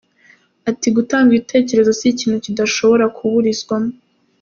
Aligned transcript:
Ati 0.69 0.87
“Gutanga 0.95 1.29
ibitekerezo 1.31 1.91
si 1.99 2.05
ikintu 2.13 2.37
kidashobora 2.45 3.05
kuburizwamo. 3.15 3.91